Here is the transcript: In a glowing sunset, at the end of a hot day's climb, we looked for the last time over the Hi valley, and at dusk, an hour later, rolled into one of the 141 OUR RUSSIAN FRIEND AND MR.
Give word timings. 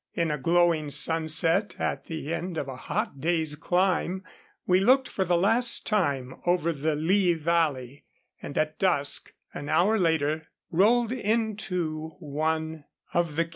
In 0.15 0.31
a 0.31 0.37
glowing 0.39 0.89
sunset, 0.89 1.75
at 1.77 2.05
the 2.05 2.33
end 2.33 2.57
of 2.57 2.67
a 2.67 2.75
hot 2.75 3.19
day's 3.21 3.55
climb, 3.55 4.23
we 4.65 4.79
looked 4.79 5.07
for 5.07 5.23
the 5.23 5.37
last 5.37 5.85
time 5.85 6.41
over 6.43 6.73
the 6.73 6.95
Hi 6.95 7.39
valley, 7.39 8.05
and 8.41 8.57
at 8.57 8.79
dusk, 8.79 9.31
an 9.53 9.69
hour 9.69 9.99
later, 9.99 10.47
rolled 10.71 11.11
into 11.11 12.13
one 12.17 12.61
of 12.63 12.71
the 12.71 12.79
141 12.79 12.79
OUR 12.79 12.81
RUSSIAN 12.81 12.85
FRIEND 13.11 13.39
AND 13.41 13.45
MR. 13.45 13.49